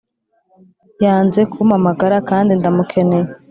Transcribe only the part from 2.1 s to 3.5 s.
kandi ndamukeneye